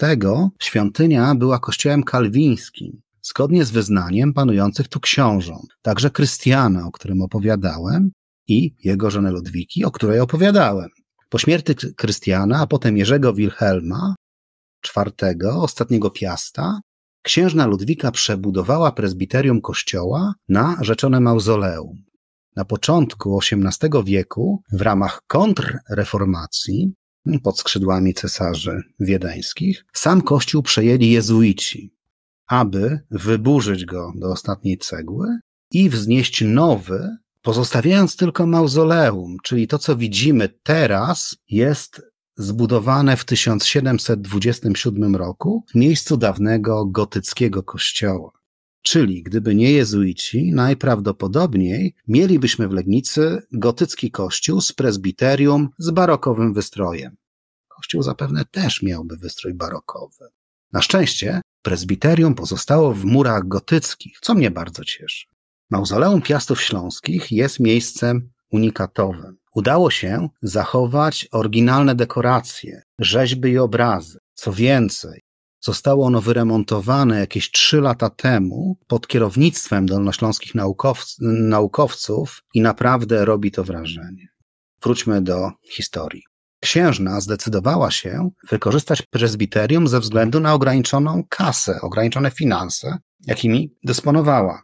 świątynia 0.60 1.34
była 1.34 1.58
kościołem 1.58 2.02
kalwińskim, 2.02 3.00
zgodnie 3.22 3.64
z 3.64 3.70
wyznaniem 3.70 4.32
panujących 4.32 4.88
tu 4.88 5.00
książąt, 5.00 5.66
także 5.82 6.10
Krystiana, 6.10 6.86
o 6.86 6.90
którym 6.90 7.22
opowiadałem, 7.22 8.10
i 8.48 8.74
jego 8.84 9.10
żony 9.10 9.30
Ludwiki, 9.30 9.84
o 9.84 9.90
której 9.90 10.20
opowiadałem. 10.20 10.88
Po 11.28 11.38
śmierci 11.38 11.74
Krystiana, 11.96 12.60
a 12.60 12.66
potem 12.66 12.96
Jerzego 12.96 13.32
Wilhelma 13.32 14.14
IV, 14.96 15.52
ostatniego 15.54 16.10
Piasta, 16.10 16.80
księżna 17.22 17.66
Ludwika 17.66 18.10
przebudowała 18.10 18.92
prezbiterium 18.92 19.60
kościoła 19.60 20.34
na 20.48 20.76
rzeczone 20.80 21.20
mauzoleum. 21.20 22.04
Na 22.56 22.64
początku 22.64 23.38
XVIII 23.38 24.04
wieku, 24.04 24.62
w 24.72 24.80
ramach 24.80 25.20
kontrreformacji, 25.26 26.92
pod 27.42 27.58
skrzydłami 27.58 28.14
cesarzy 28.14 28.82
wiedeńskich, 29.00 29.84
sam 29.92 30.22
kościół 30.22 30.62
przejęli 30.62 31.10
jezuici, 31.10 31.94
aby 32.46 33.00
wyburzyć 33.10 33.84
go 33.84 34.12
do 34.16 34.32
ostatniej 34.32 34.78
cegły 34.78 35.28
i 35.70 35.90
wznieść 35.90 36.44
nowy, 36.46 37.16
pozostawiając 37.42 38.16
tylko 38.16 38.46
mauzoleum, 38.46 39.36
czyli 39.42 39.68
to, 39.68 39.78
co 39.78 39.96
widzimy 39.96 40.48
teraz, 40.62 41.36
jest 41.48 42.02
zbudowane 42.36 43.16
w 43.16 43.24
1727 43.24 45.16
roku 45.16 45.64
w 45.68 45.74
miejscu 45.74 46.16
dawnego 46.16 46.86
gotyckiego 46.86 47.62
kościoła. 47.62 48.41
Czyli 48.82 49.22
gdyby 49.22 49.54
nie 49.54 49.72
jezuici, 49.72 50.52
najprawdopodobniej 50.52 51.94
mielibyśmy 52.08 52.68
w 52.68 52.72
Legnicy 52.72 53.42
gotycki 53.52 54.10
kościół 54.10 54.60
z 54.60 54.72
prezbiterium 54.72 55.68
z 55.78 55.90
barokowym 55.90 56.54
wystrojem. 56.54 57.16
Kościół 57.68 58.02
zapewne 58.02 58.44
też 58.44 58.82
miałby 58.82 59.16
wystrój 59.16 59.54
barokowy. 59.54 60.28
Na 60.72 60.82
szczęście 60.82 61.40
prezbiterium 61.62 62.34
pozostało 62.34 62.92
w 62.92 63.04
murach 63.04 63.48
gotyckich, 63.48 64.18
co 64.20 64.34
mnie 64.34 64.50
bardzo 64.50 64.84
cieszy. 64.84 65.26
Mauzoleum 65.70 66.22
Piastów 66.22 66.62
Śląskich 66.62 67.32
jest 67.32 67.60
miejscem 67.60 68.30
unikatowym. 68.50 69.36
Udało 69.54 69.90
się 69.90 70.28
zachować 70.42 71.28
oryginalne 71.32 71.94
dekoracje, 71.94 72.82
rzeźby 72.98 73.50
i 73.50 73.58
obrazy. 73.58 74.18
Co 74.34 74.52
więcej, 74.52 75.20
Zostało 75.64 76.07
ono 76.07 76.21
wyremontowane 76.21 77.19
jakieś 77.19 77.50
trzy 77.50 77.81
lata 77.81 78.11
temu 78.11 78.78
pod 78.87 79.07
kierownictwem 79.07 79.87
dolnośląskich 79.87 80.54
naukow 80.54 81.04
naukowców 81.21 82.42
i 82.54 82.61
naprawdę 82.61 83.25
robi 83.25 83.50
to 83.50 83.64
wrażenie. 83.64 84.28
Wróćmy 84.83 85.23
do 85.23 85.50
historii. 85.71 86.23
Księżna 86.61 87.21
zdecydowała 87.21 87.90
się 87.90 88.31
wykorzystać 88.50 89.02
prezbiterium 89.02 89.88
ze 89.88 90.00
względu 90.00 90.40
na 90.40 90.54
ograniczoną 90.54 91.23
kasę, 91.28 91.81
ograniczone 91.81 92.31
finanse, 92.31 92.99
jakimi 93.26 93.75
dysponowała. 93.85 94.62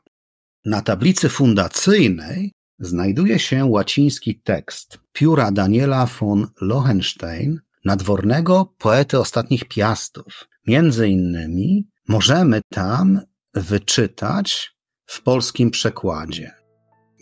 Na 0.65 0.83
tablicy 0.83 1.29
fundacyjnej 1.29 2.53
znajduje 2.79 3.39
się 3.39 3.65
łaciński 3.65 4.41
tekst 4.41 4.99
pióra 5.13 5.51
Daniela 5.51 6.07
von 6.07 6.47
Lohenstein, 6.61 7.61
nadwornego 7.85 8.75
poety 8.79 9.19
ostatnich 9.19 9.65
piastów. 9.65 10.49
Między 10.69 11.09
innymi 11.09 11.89
możemy 12.09 12.61
tam 12.71 13.21
wyczytać 13.55 14.75
w 15.07 15.23
polskim 15.23 15.71
przekładzie. 15.71 16.51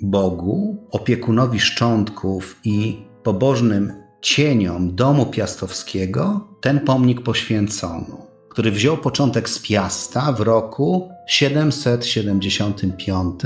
Bogu, 0.03 0.87
opiekunowi 0.91 1.61
szczątków 1.61 2.61
i 2.65 2.99
pobożnym 3.23 3.93
cieniom 4.23 4.95
domu 4.95 5.27
piastowskiego 5.27 6.49
ten 6.61 6.81
pomnik 6.81 7.23
poświęcono, 7.23 8.27
który 8.51 8.71
wziął 8.71 8.97
początek 8.97 9.49
z 9.49 9.59
Piasta 9.59 10.33
w 10.33 10.41
roku 10.41 11.11
775 11.27 13.41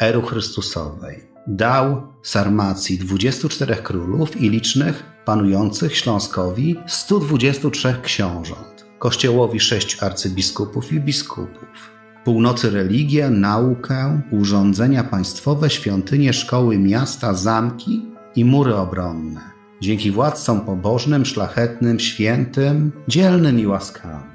ery 0.00 0.22
Chrystusowej. 0.22 1.28
Dał 1.46 2.02
Sarmacji 2.22 2.98
24 2.98 3.74
królów 3.74 4.40
i 4.40 4.50
licznych 4.50 5.04
panujących 5.24 5.96
Śląskowi 5.96 6.76
123 6.86 7.96
książąt, 8.02 8.91
kościołowi 9.02 9.60
6 9.60 10.02
arcybiskupów 10.02 10.92
i 10.92 11.00
biskupów. 11.00 11.90
Północy 12.24 12.70
religię, 12.70 13.30
naukę, 13.30 14.20
urządzenia 14.30 15.04
państwowe, 15.04 15.70
świątynie, 15.70 16.32
szkoły, 16.32 16.78
miasta, 16.78 17.34
zamki 17.34 18.02
i 18.36 18.44
mury 18.44 18.74
obronne. 18.74 19.40
Dzięki 19.80 20.10
władcom 20.10 20.60
pobożnym, 20.60 21.26
szlachetnym, 21.26 22.00
świętym, 22.00 22.92
dzielnym 23.08 23.60
i 23.60 23.66
łaskawym. 23.66 24.32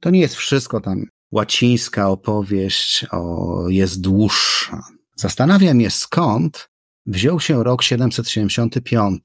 To 0.00 0.10
nie 0.10 0.20
jest 0.20 0.34
wszystko 0.34 0.80
tam. 0.80 1.04
Łacińska 1.32 2.08
opowieść 2.08 3.06
o, 3.10 3.64
jest 3.68 4.00
dłuższa. 4.00 4.80
Zastanawia 5.16 5.74
mnie 5.74 5.90
skąd 5.90 6.68
wziął 7.06 7.40
się 7.40 7.64
rok 7.64 7.82
775. 7.82 9.20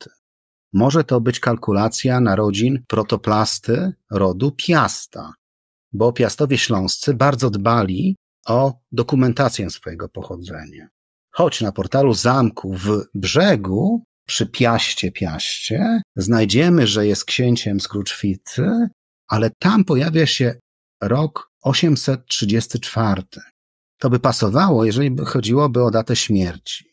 Może 0.74 1.04
to 1.04 1.22
być 1.22 1.40
kalkulacja 1.40 2.20
narodzin 2.20 2.84
protoplasty 2.88 3.94
rodu 4.12 4.52
Piasta, 4.52 5.34
bo 5.94 6.14
Piastowie 6.14 6.58
Śląscy 6.58 7.14
bardzo 7.14 7.50
dbali 7.50 8.16
o 8.48 8.74
dokumentację 8.92 9.70
swojego 9.70 10.10
pochodzenia. 10.10 10.88
Choć 11.32 11.62
na 11.62 11.72
portalu 11.72 12.14
zamku 12.14 12.74
w 12.74 13.06
brzegu, 13.14 14.04
przy 14.28 14.46
Piaście 14.46 15.12
Piaście, 15.12 16.02
znajdziemy, 16.16 16.88
że 16.88 17.08
jest 17.08 17.26
księciem 17.26 17.78
Kruczwity, 17.90 18.88
ale 19.28 19.50
tam 19.60 19.84
pojawia 19.86 20.26
się 20.26 20.56
rok 21.02 21.52
834. 21.62 23.24
To 24.00 24.10
by 24.10 24.20
pasowało, 24.20 24.86
jeżeli 24.86 25.18
chodziłoby 25.26 25.84
o 25.84 25.92
datę 25.92 26.16
śmierci. 26.16 26.89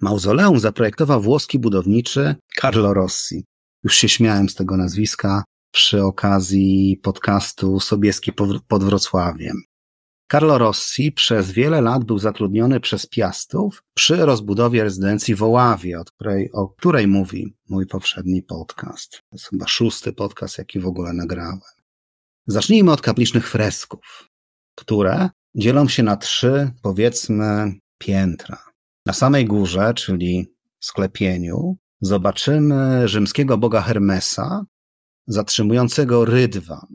Mauzoleum 0.00 0.60
zaprojektował 0.60 1.20
włoski 1.20 1.58
budowniczy 1.58 2.34
Carlo 2.60 2.94
Rossi. 2.94 3.44
Już 3.84 3.94
się 3.94 4.08
śmiałem 4.08 4.48
z 4.48 4.54
tego 4.54 4.76
nazwiska 4.76 5.44
przy 5.72 6.04
okazji 6.04 7.00
podcastu 7.02 7.80
Sobieski 7.80 8.32
pod 8.68 8.84
Wrocławiem. 8.84 9.56
Carlo 10.32 10.58
Rossi 10.58 11.12
przez 11.12 11.50
wiele 11.50 11.80
lat 11.80 12.04
był 12.04 12.18
zatrudniony 12.18 12.80
przez 12.80 13.06
Piastów 13.06 13.82
przy 13.94 14.16
rozbudowie 14.16 14.84
rezydencji 14.84 15.34
w 15.34 15.42
Oławie, 15.42 16.00
od 16.00 16.10
której, 16.10 16.52
o 16.52 16.68
której 16.68 17.06
mówi 17.06 17.54
mój 17.68 17.86
poprzedni 17.86 18.42
podcast. 18.42 19.10
To 19.12 19.28
jest 19.32 19.48
chyba 19.48 19.66
szósty 19.66 20.12
podcast, 20.12 20.58
jaki 20.58 20.80
w 20.80 20.86
ogóle 20.86 21.12
nagrałem. 21.12 21.60
Zacznijmy 22.46 22.92
od 22.92 23.02
kaplicznych 23.02 23.48
fresków, 23.50 24.28
które 24.74 25.30
dzielą 25.54 25.88
się 25.88 26.02
na 26.02 26.16
trzy, 26.16 26.70
powiedzmy, 26.82 27.74
piętra. 27.98 28.69
Na 29.06 29.12
samej 29.12 29.44
górze, 29.44 29.94
czyli 29.94 30.54
sklepieniu, 30.80 31.78
zobaczymy 32.00 33.08
rzymskiego 33.08 33.58
boga 33.58 33.80
Hermesa, 33.80 34.64
zatrzymującego 35.26 36.24
rydwan. 36.24 36.86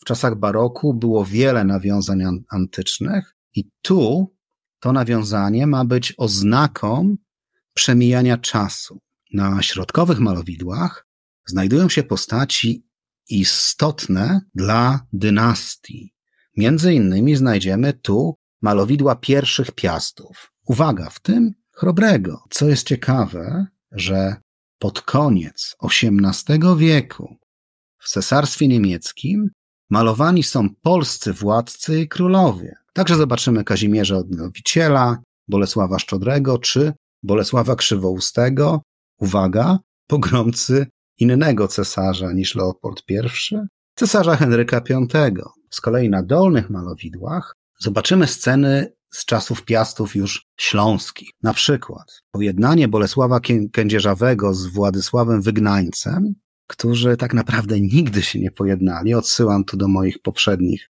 W 0.00 0.04
czasach 0.04 0.38
baroku 0.38 0.94
było 0.94 1.24
wiele 1.24 1.64
nawiązań 1.64 2.22
antycznych 2.50 3.36
i 3.54 3.70
tu 3.82 4.34
to 4.80 4.92
nawiązanie 4.92 5.66
ma 5.66 5.84
być 5.84 6.14
oznaką 6.16 7.16
przemijania 7.74 8.38
czasu. 8.38 9.00
Na 9.32 9.62
środkowych 9.62 10.20
malowidłach 10.20 11.06
znajdują 11.46 11.88
się 11.88 12.02
postaci 12.02 12.86
istotne 13.28 14.40
dla 14.54 15.06
dynastii. 15.12 16.14
Między 16.56 16.94
innymi 16.94 17.36
znajdziemy 17.36 17.92
tu 17.92 18.38
malowidła 18.62 19.16
pierwszych 19.16 19.72
piastów. 19.72 20.52
Uwaga, 20.66 21.10
w 21.10 21.20
tym 21.20 21.52
chrobrego. 21.72 22.42
Co 22.50 22.68
jest 22.68 22.86
ciekawe, 22.86 23.66
że 23.92 24.36
pod 24.78 25.02
koniec 25.02 25.76
XVIII 25.82 26.76
wieku 26.76 27.36
w 27.98 28.08
cesarstwie 28.08 28.68
niemieckim 28.68 29.50
malowani 29.90 30.42
są 30.42 30.68
polscy 30.82 31.32
władcy 31.32 32.00
i 32.00 32.08
królowie. 32.08 32.74
Także 32.92 33.16
zobaczymy 33.16 33.64
Kazimierza 33.64 34.16
Odnowiciela, 34.16 35.18
Bolesława 35.48 35.98
Szczodrego 35.98 36.58
czy 36.58 36.92
Bolesława 37.22 37.76
Krzywoustego. 37.76 38.82
Uwaga, 39.20 39.78
pogromcy 40.06 40.86
innego 41.18 41.68
cesarza 41.68 42.32
niż 42.32 42.54
Leopold 42.54 43.02
I, 43.10 43.16
cesarza 43.94 44.36
Henryka 44.36 44.80
V. 44.80 45.32
Z 45.70 45.80
kolei 45.80 46.10
na 46.10 46.22
dolnych 46.22 46.70
malowidłach 46.70 47.54
zobaczymy 47.78 48.26
sceny 48.26 48.95
z 49.10 49.24
czasów 49.24 49.64
piastów 49.64 50.16
już 50.16 50.46
śląskich. 50.60 51.30
Na 51.42 51.54
przykład 51.54 52.22
pojednanie 52.30 52.88
Bolesława 52.88 53.40
Kędzierzawego 53.72 54.54
z 54.54 54.66
Władysławem 54.66 55.42
Wygnańcem, 55.42 56.34
którzy 56.66 57.16
tak 57.16 57.34
naprawdę 57.34 57.80
nigdy 57.80 58.22
się 58.22 58.40
nie 58.40 58.50
pojednali. 58.50 59.14
Odsyłam 59.14 59.64
tu 59.64 59.76
do 59.76 59.88
moich 59.88 60.18
poprzednich 60.22 60.90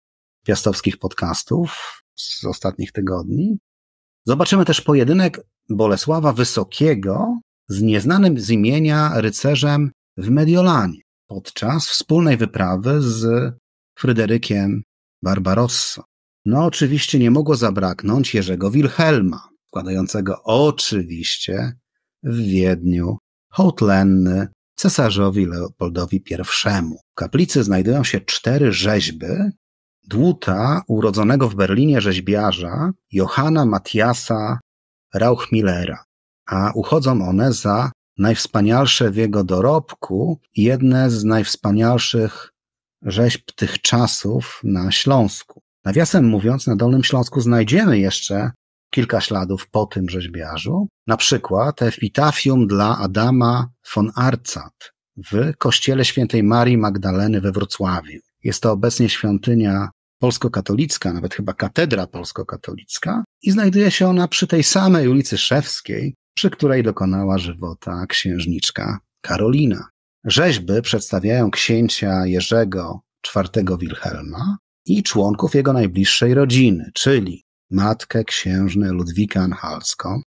piastowskich 0.46 0.98
podcastów 0.98 2.02
z 2.14 2.44
ostatnich 2.44 2.92
tygodni. 2.92 3.58
Zobaczymy 4.24 4.64
też 4.64 4.80
pojedynek 4.80 5.40
Bolesława 5.68 6.32
Wysokiego 6.32 7.38
z 7.68 7.82
nieznanym 7.82 8.40
z 8.40 8.50
imienia 8.50 9.20
rycerzem 9.20 9.90
w 10.16 10.30
Mediolanie 10.30 11.00
podczas 11.26 11.88
wspólnej 11.88 12.36
wyprawy 12.36 13.02
z 13.02 13.52
Fryderykiem 13.98 14.82
Barbarossa. 15.22 16.04
No 16.46 16.64
oczywiście 16.64 17.18
nie 17.18 17.30
mogło 17.30 17.56
zabraknąć 17.56 18.34
Jerzego 18.34 18.70
Wilhelma, 18.70 19.48
składającego 19.68 20.42
oczywiście 20.44 21.72
w 22.22 22.36
Wiedniu 22.36 23.18
hołd 23.50 23.80
lenny 23.80 24.48
cesarzowi 24.74 25.46
Leopoldowi 25.46 26.16
I. 26.16 26.44
W 26.44 27.14
kaplicy 27.14 27.64
znajdują 27.64 28.04
się 28.04 28.20
cztery 28.20 28.72
rzeźby 28.72 29.26
dłuta 30.08 30.82
urodzonego 30.88 31.48
w 31.48 31.54
Berlinie 31.54 32.00
rzeźbiarza 32.00 32.92
Johanna 33.12 33.64
Matthiasa 33.64 34.58
Rauchmillera, 35.14 36.04
a 36.46 36.72
uchodzą 36.74 37.28
one 37.28 37.52
za 37.52 37.92
najwspanialsze 38.18 39.10
w 39.10 39.16
jego 39.16 39.44
dorobku 39.44 40.40
i 40.54 40.62
jedne 40.62 41.10
z 41.10 41.24
najwspanialszych 41.24 42.52
rzeźb 43.02 43.52
tych 43.56 43.80
czasów 43.80 44.60
na 44.64 44.92
Śląsku. 44.92 45.65
Nawiasem 45.86 46.24
mówiąc, 46.24 46.66
na 46.66 46.76
Dolnym 46.76 47.04
Śląsku 47.04 47.40
znajdziemy 47.40 47.98
jeszcze 47.98 48.50
kilka 48.90 49.20
śladów 49.20 49.68
po 49.70 49.86
tym 49.86 50.08
rzeźbiarzu, 50.08 50.88
na 51.06 51.16
przykład 51.16 51.82
epitafium 51.82 52.66
dla 52.66 52.98
Adama 52.98 53.68
von 53.94 54.12
Arcat 54.14 54.92
w 55.16 55.56
kościele 55.58 56.04
świętej 56.04 56.42
Marii 56.42 56.78
Magdaleny 56.78 57.40
we 57.40 57.52
Wrocławiu. 57.52 58.20
Jest 58.44 58.62
to 58.62 58.72
obecnie 58.72 59.08
świątynia 59.08 59.88
polsko-katolicka, 60.18 61.12
nawet 61.12 61.34
chyba 61.34 61.52
katedra 61.52 62.06
polsko-katolicka 62.06 63.24
i 63.42 63.50
znajduje 63.50 63.90
się 63.90 64.08
ona 64.08 64.28
przy 64.28 64.46
tej 64.46 64.62
samej 64.62 65.08
ulicy 65.08 65.38
Szewskiej, 65.38 66.14
przy 66.36 66.50
której 66.50 66.82
dokonała 66.82 67.38
żywota 67.38 68.06
księżniczka 68.06 68.98
Karolina. 69.20 69.88
Rzeźby 70.24 70.82
przedstawiają 70.82 71.50
księcia 71.50 72.26
Jerzego 72.26 73.00
IV 73.36 73.76
Wilhelma 73.78 74.56
i 74.86 75.02
członków 75.02 75.54
jego 75.54 75.72
najbliższej 75.72 76.34
rodziny, 76.34 76.90
czyli 76.94 77.44
matkę 77.70 78.24
księżnę 78.24 78.92
Ludwikę 78.92 79.40
Anhalską, 79.40 80.20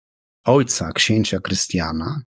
ojca 0.45 0.91
księcia 0.91 1.39
Krystiana 1.39 2.21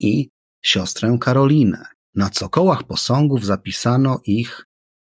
i 0.00 0.30
siostrę 0.64 1.18
Karolinę. 1.20 1.84
Na 2.14 2.30
cokołach 2.30 2.82
posągów 2.82 3.44
zapisano 3.44 4.20
ich 4.24 4.66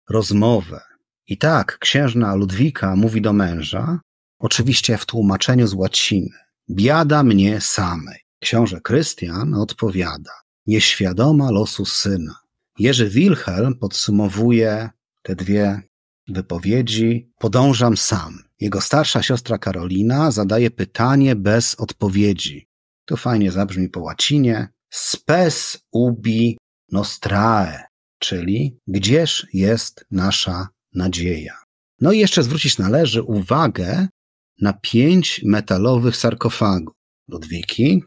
rozmowę. 0.10 0.82
I 1.27 1.38
tak 1.38 1.77
księżna 1.79 2.36
Ludwika 2.36 2.95
mówi 2.95 3.21
do 3.21 3.34
męża, 3.34 3.99
oczywiście 4.39 4.97
w 4.97 5.05
tłumaczeniu 5.05 5.67
z 5.67 5.73
łaciny, 5.73 6.38
biada 6.69 7.23
mnie 7.23 7.62
samej. 7.62 8.19
Książę 8.39 8.82
Krystian 8.82 9.53
odpowiada, 9.53 10.32
nieświadoma 10.67 11.51
losu 11.51 11.86
syna. 11.86 12.36
Jerzy 12.79 13.10
Wilhelm 13.10 13.75
podsumowuje 13.79 14.89
te 15.23 15.36
dwie 15.36 15.88
wypowiedzi, 16.32 17.32
podążam 17.39 17.98
sam. 17.98 18.44
Jego 18.60 18.82
starsza 18.82 19.24
siostra 19.24 19.58
Karolina 19.58 20.32
zadaje 20.32 20.72
pytanie 20.72 21.36
bez 21.36 21.76
odpowiedzi. 21.76 22.68
To 23.06 23.18
fajnie 23.18 23.52
zabrzmi 23.52 23.89
po 23.89 24.00
łacinie. 24.00 24.68
Spes 24.89 25.80
ubi 25.92 26.58
nostrae, 26.92 27.84
czyli 28.20 28.80
gdzież 28.88 29.48
jest 29.54 30.06
nasza 30.12 30.68
nadzieja. 30.94 31.58
No 32.02 32.12
i 32.12 32.20
jeszcze 32.20 32.44
zwrócić 32.44 32.78
należy 32.78 33.22
uwagę 33.24 34.08
na 34.62 34.74
pięć 34.74 35.42
metalowych 35.46 36.15
sarkofagów 36.15 36.94
Ludwiki, 37.28 38.04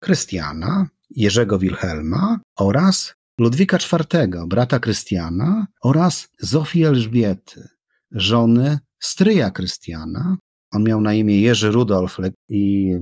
Krystiana, 0.00 0.88
Jerzego 1.10 1.58
Wilhelma 1.58 2.40
oraz 2.56 3.14
Ludwika 3.38 3.76
IV, 3.76 4.28
brata 4.46 4.78
Krystiana 4.78 5.66
oraz 5.82 6.28
Zofii 6.40 6.84
Elżbiety, 6.84 7.68
żony 8.10 8.78
stryja 8.98 9.50
Krystiana. 9.50 10.36
On 10.72 10.84
miał 10.84 11.00
na 11.00 11.14
imię 11.14 11.40
Jerzy 11.40 11.70
Rudolf 11.70 12.16
i 12.48 12.92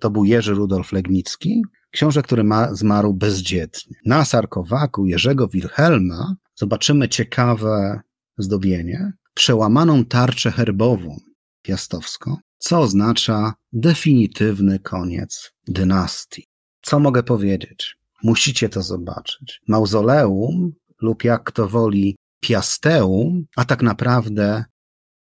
to 0.00 0.10
był 0.10 0.24
Jerzy 0.24 0.54
Rudolf 0.54 0.92
Legnicki, 0.92 1.62
książę, 1.90 2.22
który 2.22 2.44
ma, 2.44 2.74
zmarł 2.74 3.14
bezdzietnie. 3.14 3.96
Na 4.06 4.24
sarkowaku 4.24 5.06
Jerzego 5.06 5.48
Wilhelma 5.48 6.36
zobaczymy 6.54 7.08
ciekawe 7.08 8.00
zdobienie, 8.38 9.12
przełamaną 9.34 10.04
tarczę 10.04 10.50
herbową 10.50 11.16
piastowską, 11.62 12.36
co 12.58 12.80
oznacza 12.80 13.54
definitywny 13.72 14.78
koniec 14.78 15.52
dynastii. 15.68 16.46
Co 16.82 17.00
mogę 17.00 17.22
powiedzieć? 17.22 18.01
Musicie 18.22 18.68
to 18.68 18.82
zobaczyć. 18.82 19.60
Mauzoleum 19.68 20.72
lub 21.00 21.24
jak 21.24 21.44
kto 21.44 21.68
woli 21.68 22.16
piasteum, 22.40 23.46
a 23.56 23.64
tak 23.64 23.82
naprawdę 23.82 24.64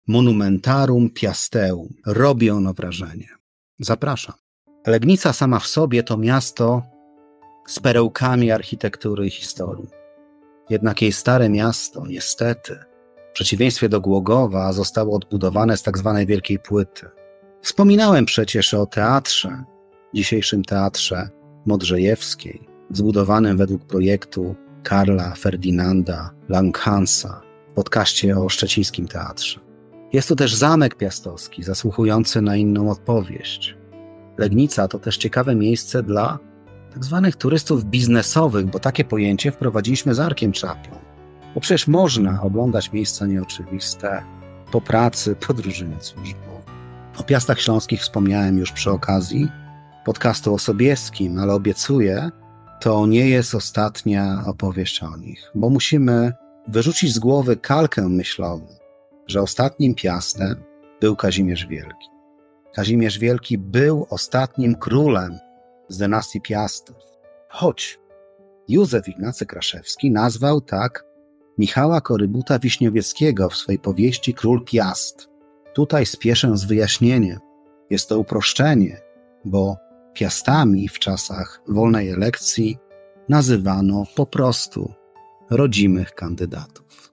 monumentarum 0.09 1.11
piasteum. 1.11 1.89
Robi 2.07 2.51
ono 2.51 2.75
wrażenie. 2.75 3.29
Zapraszam. 3.79 4.35
Legnica 4.87 5.33
sama 5.33 5.59
w 5.59 5.67
sobie 5.67 6.03
to 6.03 6.17
miasto 6.17 6.83
z 7.67 7.81
perełkami 7.81 8.51
architektury 8.51 9.27
i 9.27 9.31
historii. 9.31 9.89
Jednak 10.71 11.03
jej 11.03 11.13
stare 11.13 11.49
miasto, 11.49 12.07
niestety, 12.07 12.79
w 13.31 13.33
przeciwieństwie 13.33 13.89
do 13.89 14.01
Głogowa, 14.01 14.73
zostało 14.73 15.17
odbudowane 15.17 15.77
z 15.77 15.83
tak 15.83 15.99
zwanej 15.99 16.27
wielkiej 16.27 16.59
płyty. 16.59 17.07
Wspominałem 17.63 18.25
przecież 18.25 18.75
o 18.75 18.87
teatrze, 18.87 19.65
dzisiejszym 20.15 20.65
teatrze 20.65 21.29
Modrzejewskiej, 21.67 22.76
zbudowanym 22.91 23.57
według 23.57 23.85
projektu 23.85 24.55
Karla 24.83 25.35
Ferdynanda 25.35 26.31
Langhansa 26.49 27.41
w 27.71 27.75
podcaście 27.75 28.39
o 28.39 28.49
szczecińskim 28.49 29.09
teatrze. 29.09 29.61
Jest 30.13 30.29
tu 30.29 30.37
też 30.37 30.55
zamek 30.55 30.95
piastowski, 30.95 31.63
zasłuchujący 31.63 32.43
na 32.43 32.57
inną 32.57 32.91
opowieść. 32.91 33.77
Legnica 34.39 34.89
to 34.89 34.99
też 34.99 35.17
ciekawe 35.17 35.55
miejsce 35.55 36.03
dla 36.03 36.39
tak 36.93 37.05
zwanych 37.05 37.37
turystów 37.37 37.85
biznesowych, 37.85 38.67
bo 38.67 38.79
takie 38.79 39.05
pojęcie 39.05 39.53
wprowadziliśmy 39.53 40.15
z 40.15 40.21
Arkiem 40.21 40.53
Czaplą. 40.53 40.99
Bo 41.55 41.61
przecież 41.61 41.89
można 41.89 42.43
oglądać 42.43 42.93
miejsca 42.93 43.27
nieoczywiste 43.27 44.23
po 44.73 44.81
pracy, 44.81 45.37
podróżując 45.47 46.05
służbowo. 46.05 46.63
O 47.19 47.23
Piastach 47.23 47.61
Śląskich 47.61 48.01
wspomniałem 48.01 48.59
już 48.59 48.73
przy 48.73 48.91
okazji 48.91 49.49
podcastu 50.05 50.55
o 50.55 50.59
Sobieskim, 50.59 51.39
ale 51.39 51.55
obiecuję, 51.55 52.31
to 52.81 53.07
nie 53.07 53.29
jest 53.29 53.55
ostatnia 53.55 54.43
opowieść 54.47 55.03
o 55.03 55.17
nich, 55.17 55.51
bo 55.55 55.71
musimy 55.71 56.33
wyrzucić 56.69 57.15
z 57.15 57.19
głowy 57.19 57.57
kalkę 57.57 58.09
myślową, 58.09 58.67
że 59.27 59.43
ostatnim 59.43 59.95
piastem 59.95 60.57
był 61.01 61.17
Kazimierz 61.17 61.67
Wielki. 61.67 62.09
Kazimierz 62.75 63.19
Wielki 63.19 63.59
był 63.59 64.07
ostatnim 64.11 64.75
królem 64.75 65.39
z 65.89 65.99
dynastii 65.99 66.41
Piastów. 66.41 66.97
Choć 67.49 67.99
Józef 68.69 69.09
Ignacy 69.09 69.47
Kraszewski 69.47 70.11
nazwał 70.11 70.61
tak 70.61 71.05
Michała 71.59 72.01
Korybuta 72.01 72.59
Wiśniowieckiego 72.59 73.49
w 73.49 73.57
swojej 73.57 73.79
powieści 73.79 74.35
Król 74.35 74.65
Piast. 74.65 75.29
Tutaj 75.75 76.07
spieszę 76.07 76.57
z 76.57 76.65
wyjaśnieniem. 76.65 77.39
Jest 77.91 78.09
to 78.09 78.19
uproszczenie, 78.19 79.01
bo 79.45 79.77
piastami 80.17 80.89
w 80.89 80.99
czasach 80.99 81.61
wolnej 81.69 82.11
elekcji 82.11 82.79
nazywano 83.29 84.05
po 84.15 84.27
prostu 84.27 84.93
rodzimych 85.51 86.15
kandydatów. 86.15 87.13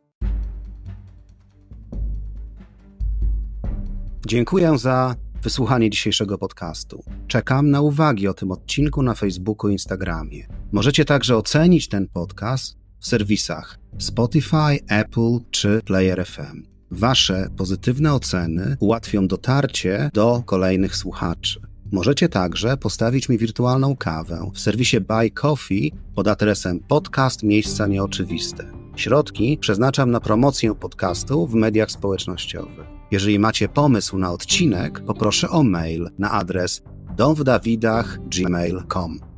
Dziękuję 4.28 4.78
za 4.78 5.16
wysłuchanie 5.42 5.90
dzisiejszego 5.90 6.38
podcastu. 6.38 7.04
Czekam 7.28 7.70
na 7.70 7.82
uwagi 7.82 8.28
o 8.28 8.34
tym 8.34 8.52
odcinku 8.52 9.04
na 9.04 9.14
Facebooku 9.14 9.70
i 9.70 9.74
Instagramie. 9.74 10.48
Możecie 10.72 11.06
także 11.06 11.38
ocenić 11.38 11.88
ten 11.88 12.08
podcast 12.08 12.78
w 13.00 13.08
serwisach 13.08 13.80
Spotify, 13.98 14.80
Apple 14.88 15.40
czy 15.52 15.82
Player 15.86 16.26
FM. 16.26 16.64
Wasze 16.92 17.48
pozytywne 17.58 18.14
oceny 18.14 18.78
ułatwią 18.80 19.28
dotarcie 19.28 20.10
do 20.14 20.44
kolejnych 20.46 20.96
słuchaczy. 20.96 21.73
Możecie 21.94 22.30
także 22.30 22.78
postawić 22.78 23.30
mi 23.30 23.38
wirtualną 23.38 23.96
kawę 23.96 24.52
w 24.54 24.60
serwisie 24.60 25.02
Buy 25.02 25.32
Coffee 25.32 25.92
pod 26.16 26.28
adresem 26.28 26.80
podcast 26.80 27.44
Miejsca 27.44 27.88
Nieoczywiste. 27.88 28.72
Środki 28.96 29.58
przeznaczam 29.58 30.12
na 30.12 30.20
promocję 30.20 30.76
podcastu 30.76 31.48
w 31.48 31.54
mediach 31.54 31.92
społecznościowych. 31.92 32.88
Jeżeli 33.12 33.40
macie 33.40 33.70
pomysł 33.70 34.18
na 34.18 34.32
odcinek, 34.32 35.06
poproszę 35.06 35.50
o 35.50 35.64
mail 35.64 36.10
na 36.20 36.32
adres 36.32 36.82
domwdawidach.gmail.com. 37.18 39.33